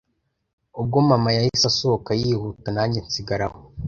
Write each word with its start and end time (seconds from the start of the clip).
ubwo 0.79 0.97
mama 1.09 1.29
yahise 1.37 1.65
asohoka 1.71 2.11
yihuta 2.21 2.67
nanjye 2.75 2.97
nsigara 3.05 3.45
aho 3.49 3.59